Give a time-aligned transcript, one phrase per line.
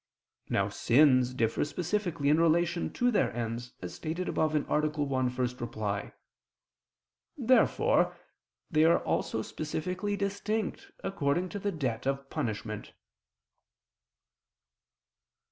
[0.49, 4.61] Now sins differ specifically in relation to their ends, as stated above (A.
[4.61, 6.13] 1, ad 1).
[7.37, 8.17] Therefore
[8.71, 12.93] they are also specifically distinct according to the debt of punishment.